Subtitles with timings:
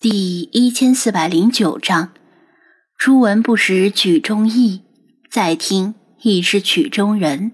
[0.00, 2.14] 第一千四百零九章，
[2.96, 4.80] 初闻不识曲中意，
[5.30, 7.52] 再听已是曲中人。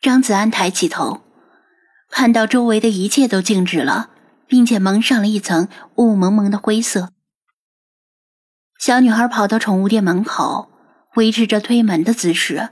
[0.00, 1.20] 张子安抬起头，
[2.08, 4.08] 看到周围的一切都静止了，
[4.46, 7.10] 并且蒙上了一层雾蒙蒙的灰色。
[8.78, 10.70] 小女孩跑到宠物店门口，
[11.16, 12.70] 维持着推门的姿势。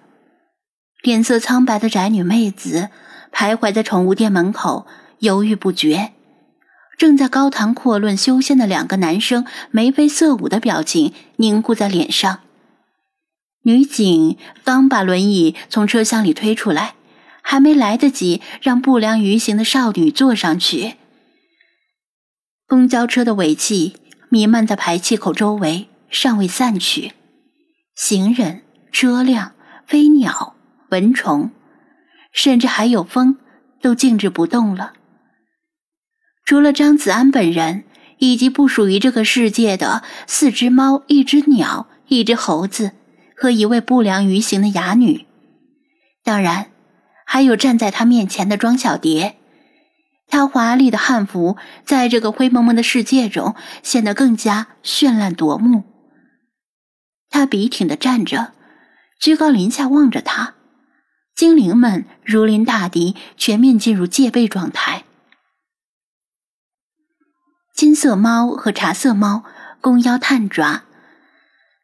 [1.03, 2.89] 脸色苍白的宅女妹子
[3.31, 4.87] 徘徊在宠物店门口，
[5.19, 6.15] 犹豫不决。
[6.99, 12.41] 正在高谈阔论修仙的两个男生眉飞色舞的表情凝固在脸上。
[13.63, 16.95] 女警刚把轮椅从车厢里推出来，
[17.41, 20.95] 还没来得及让不良于行的少女坐上去，
[22.67, 23.95] 公交车的尾气
[24.29, 27.13] 弥漫在排气口周围，尚未散去。
[27.95, 29.53] 行人、车辆、
[29.87, 30.57] 飞鸟、
[30.89, 31.53] 蚊虫，
[32.33, 33.37] 甚至还有风，
[33.81, 34.95] 都静止不动了。
[36.49, 37.85] 除了张子安本人，
[38.17, 42.93] 以及不属于这个世界的四只猫、一只鸟、一只猴子
[43.37, 45.27] 和一位不良于行的哑女，
[46.25, 46.71] 当然，
[47.27, 49.37] 还有站在他面前的庄小蝶。
[50.27, 55.85] 她华丽的汉服在这个灰蒙蒙的世界中显得更加绚烂夺目。
[57.29, 58.53] 她笔挺的站着，
[59.21, 60.55] 居高临下望着他，
[61.37, 64.98] 精灵们如临大敌，全面进入戒备状态。
[67.79, 69.45] 金色猫和茶色猫
[69.81, 70.83] 弓腰探爪，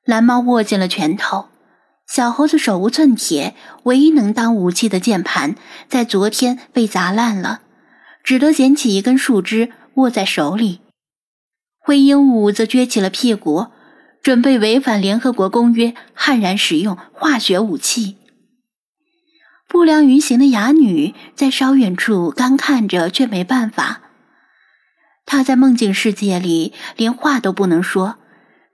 [0.04, 1.46] 蓝猫握紧了拳头，
[2.08, 5.54] 小猴子手无寸铁，唯一能当武器的键盘
[5.88, 7.60] 在昨天被砸烂了，
[8.24, 10.80] 只得捡起一根树枝握在手里。
[11.78, 13.68] 灰鹦鹉则撅起了屁股，
[14.20, 18.16] 准备违反联合国公约，悍然使用化学武器。
[19.68, 24.00] 不良于行的哑女在稍远处干看着，却没办法。
[25.34, 28.18] 他在梦境世界里连话都不能说，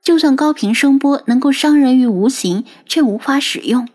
[0.02, 3.88] 就算高频声波能够伤人于无形，却无法使用。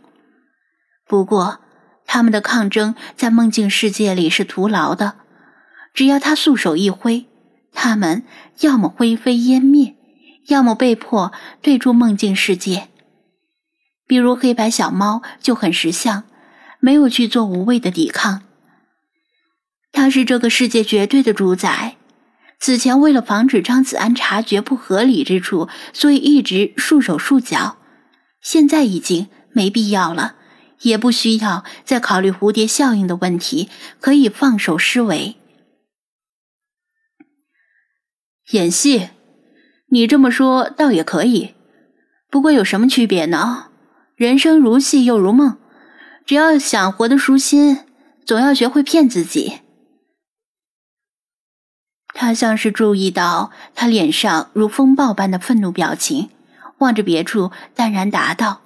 [1.07, 1.59] 不过，
[2.07, 5.13] 他们的抗争在梦境世界里是徒劳的，
[5.93, 7.27] 只要他素手一挥，
[7.71, 8.23] 他们
[8.61, 9.95] 要么灰飞烟灭，
[10.47, 11.31] 要么被迫
[11.61, 12.87] 退出梦境世界。
[14.07, 16.23] 比如黑白小猫就很识相，
[16.79, 18.41] 没有去做无谓的抵抗。
[19.91, 21.97] 他是这个世界绝对的主宰。
[22.59, 27.77] 此前为了防止张子安察觉不合理之处，所以一直束手束脚。
[28.41, 30.35] 现在已经没必要了，
[30.81, 35.35] 也不需要再考虑蝴蝶效应的问题，可以放手施为。
[38.51, 39.09] 演戏，
[39.89, 41.55] 你这么说倒也可以，
[42.29, 43.67] 不过有什么区别呢？
[44.15, 45.57] 人生如戏又如梦，
[46.25, 47.79] 只要想活得舒心，
[48.25, 49.59] 总要学会骗自己。
[52.17, 56.29] 他像是注意到他脸上如风暴般的愤怒表情，
[56.77, 58.61] 望着别处，淡然答道：“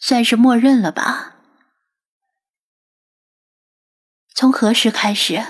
[0.00, 1.36] 算是默认了吧。”
[4.34, 5.40] 从何时开始？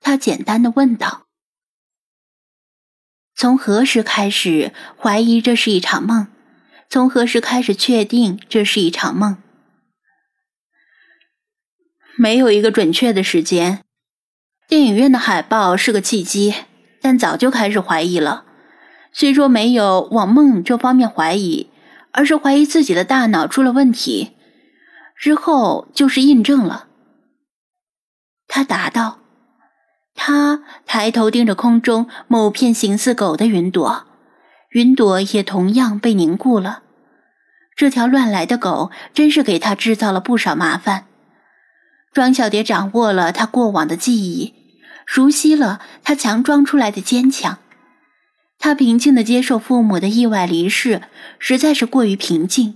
[0.00, 1.26] 他简单的问道
[3.36, 6.26] ：“从何时开始怀疑这是一场梦？
[6.90, 9.40] 从何时开始确定这是一场梦？
[12.16, 13.84] 没有一个准确的时间。”
[14.68, 16.52] 电影院的海报是个契机，
[17.00, 18.44] 但早就开始怀疑了。
[19.12, 21.70] 虽说没有往梦这方面怀疑，
[22.10, 24.32] 而是怀疑自己的大脑出了问题。
[25.16, 26.88] 之后就是印证了。
[28.48, 29.20] 他答道。
[30.18, 34.06] 他抬头盯着空中某片形似狗的云朵，
[34.70, 36.82] 云朵也同样被凝固了。
[37.76, 41.06] 这条乱来的狗真是给他制造了不少麻烦。
[42.16, 44.54] 庄小蝶掌握了他过往的记忆，
[45.04, 47.58] 熟悉了他强装出来的坚强。
[48.58, 51.02] 他平静的接受父母的意外离世，
[51.38, 52.74] 实在是过于平静，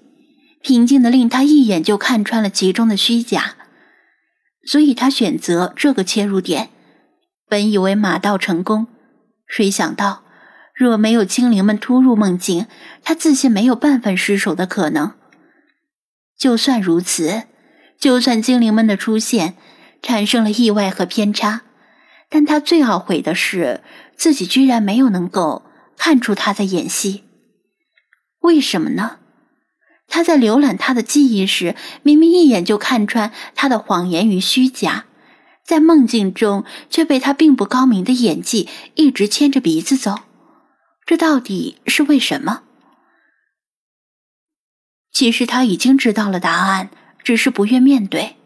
[0.60, 3.54] 平静的令他一眼就看穿了其中的虚假。
[4.66, 6.68] 所以他选择这个切入点。
[7.48, 8.88] 本以为马到成功，
[9.46, 10.22] 谁想到
[10.74, 12.66] 若没有精灵们突入梦境，
[13.02, 15.14] 他自信没有半分失手的可能。
[16.38, 17.44] 就算如此。
[18.00, 19.56] 就算精灵们的出现
[20.02, 21.60] 产生了意外和偏差，
[22.30, 23.82] 但他最懊悔的是
[24.16, 25.66] 自己居然没有能够
[25.98, 27.24] 看出他在演戏。
[28.40, 29.18] 为什么呢？
[30.08, 35.04] 他在浏览他的记忆时，明明一眼就看穿他的谎言与虚假，
[35.62, 40.20] 在梦境中却被他并不高明的演技一直牵着鼻子走。
[41.04, 42.62] 这到底是为什么？
[45.12, 46.88] 其实他已经知道了答案。
[47.22, 48.36] 只是不愿面对。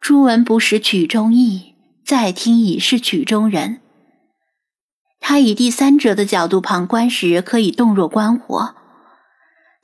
[0.00, 1.74] 初闻不识曲中意，
[2.04, 3.80] 再听已是曲中人。
[5.20, 8.74] 他以第三者的角度旁观时，可以洞若观火；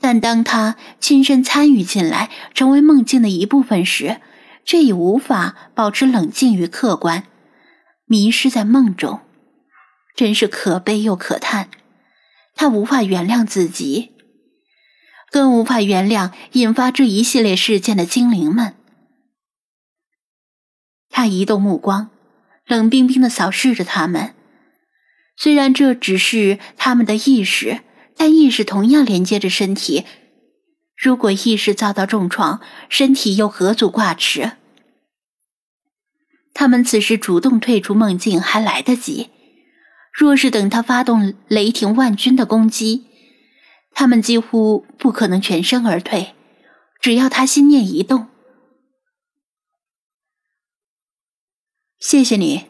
[0.01, 4.21] 但当他亲身参与进来，成为梦境的一部分时，
[4.65, 7.25] 却已无法保持冷静与客观，
[8.07, 9.21] 迷失在梦中，
[10.17, 11.69] 真是可悲又可叹。
[12.55, 14.16] 他无法原谅自己，
[15.37, 18.75] 更无法原谅引发这一系列事件的精灵们。
[21.11, 22.09] 他移动目光，
[22.65, 24.35] 冷冰冰的扫视着他们。
[25.37, 27.83] 虽然这只是他们的意识，
[28.17, 30.07] 但意识同样连接着身体。
[30.97, 34.53] 如果意识遭到重创，身体又何足挂齿？
[36.55, 39.29] 他们此时主动退出梦境还来得及。
[40.15, 43.05] 若是等他发动雷霆万钧的攻击，
[43.99, 46.35] 他们几乎不可能全身而退。
[47.01, 48.29] 只要他心念一动，
[51.99, 52.67] 谢谢你。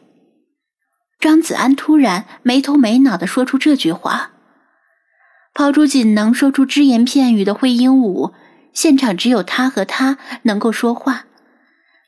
[1.19, 4.31] 张子安突然没头没脑的说出这句话，
[5.53, 8.33] 抛出仅能说出只言片语的灰鹦鹉，
[8.73, 11.27] 现场只有他和他能够说话，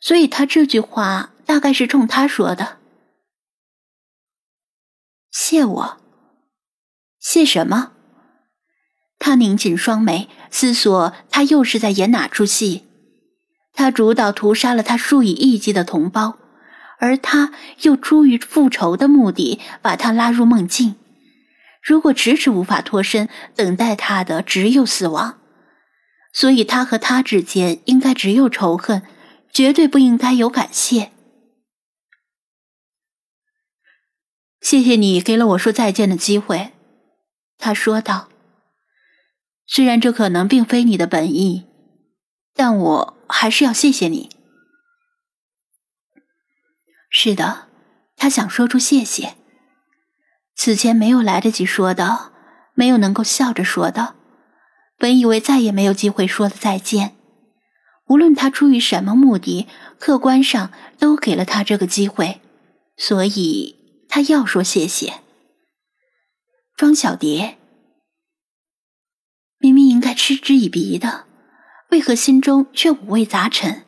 [0.00, 2.78] 所以他这句话大概是冲他说的。
[5.32, 6.00] 谢我？
[7.18, 7.94] 谢什么？
[9.18, 12.84] 他拧紧双眉，思索他又是在演哪出戏？
[13.72, 16.38] 他主导屠杀了他数以亿计的同胞。
[17.00, 20.96] 而他又出于复仇的目的，把他拉入梦境。
[21.80, 25.38] 如果迟迟无法脱身，等待他的只有死亡。
[26.32, 29.02] 所以，他和他之间应该只有仇恨，
[29.52, 31.12] 绝对不应该有感谢。
[34.60, 36.72] 谢谢你给了我说再见的机会，
[37.58, 38.28] 他说道。
[39.78, 41.64] 虽然这可能并非你的本意，
[42.52, 44.28] 但我还是要谢谢你。
[47.08, 47.68] 是的，
[48.16, 49.36] 他想说出谢谢。
[50.56, 52.32] 此前没有来得及说的，
[52.74, 54.16] 没有能够笑着说的，
[54.96, 57.14] 本以为再也没有机会说的再见。
[58.08, 59.68] 无论他出于什么目的，
[60.00, 62.40] 客观上都给了他这个机会，
[62.96, 65.20] 所以他要说谢谢。
[66.74, 67.57] 庄小蝶
[70.18, 71.26] 嗤之以鼻的，
[71.90, 73.84] 为何心中却五味杂陈？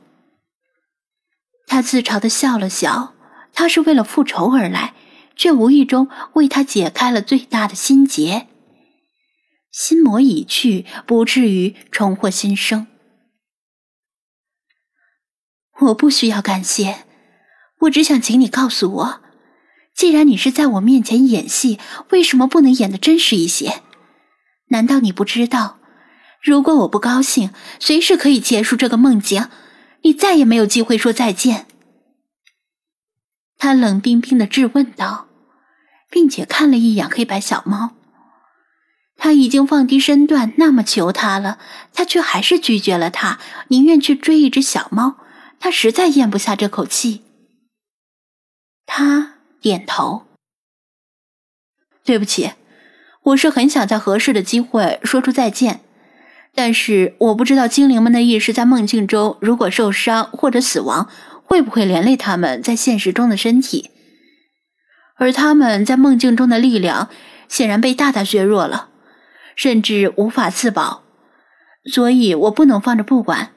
[1.67, 3.15] 他自嘲的笑了笑，
[3.53, 4.94] 他是为了复仇而来，
[5.35, 8.47] 却无意中为他解开了最大的心结。
[9.73, 12.87] 心魔已去，不至于重获新生。
[15.81, 17.06] 我不需要感谢，
[17.81, 19.21] 我只想请你告诉我，
[19.94, 21.81] 既然你是在我面前演戏，
[22.11, 23.83] 为什么不能演的真实一些？
[24.69, 25.80] 难道你不知道，
[26.40, 29.48] 如果我不高兴，随时可以结束这个梦境？
[30.02, 31.66] 你再也没有机会说再见。
[33.58, 35.28] 他冷冰冰的质问道，
[36.08, 37.90] 并且看了一眼黑白小猫。
[39.19, 41.58] 他已经放低身段那么求他了，
[41.92, 43.38] 他却还是拒绝了他，
[43.69, 45.16] 宁愿去追一只小猫。
[45.58, 47.22] 他实在咽不下这口气。
[48.87, 50.26] 他点头。
[52.02, 52.52] 对不起，
[53.25, 55.82] 我是很想在合适的机会说出再见。
[56.55, 61.08] 但是我不知道精灵们的意识在梦境中，如果受伤或者死亡，
[61.44, 63.91] 会不会连累他们在现实中的身体？
[65.17, 67.08] 而他们在梦境中的力量
[67.49, 68.88] 显然被大大削弱了，
[69.54, 71.02] 甚至无法自保。
[71.85, 73.52] 所以我不能放着不管。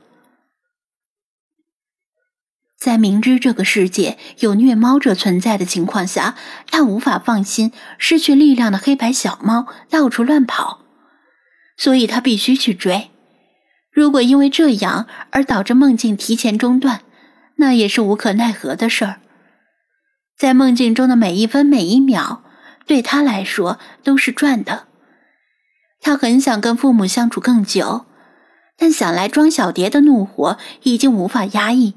[2.77, 6.35] 在明知这个世界有虐猫者存在的情况下，
[6.69, 10.82] 他无法放心失去力量的黑白小猫到处乱跑。
[11.77, 13.09] 所以他必须去追。
[13.91, 17.01] 如果因为这样而导致梦境提前中断，
[17.57, 19.21] 那也是无可奈何的事儿。
[20.35, 22.43] 在梦境中的每一分每一秒，
[22.87, 24.87] 对他来说都是赚的。
[26.01, 28.05] 他很想跟父母相处更久，
[28.77, 31.93] 但想来庄小蝶的怒火已经无法压抑。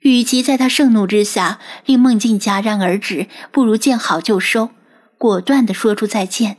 [0.00, 4.70] 与其在他盛怒之下令梦境戛然而止，不如见好就收，
[5.16, 6.58] 果断的说出再见。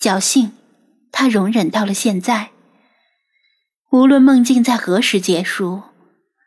[0.00, 0.52] 侥幸。
[1.12, 2.50] 他容忍到了现在，
[3.90, 5.82] 无论梦境在何时结束，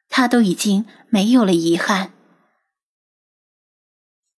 [0.09, 2.13] 他都已经没有了遗憾。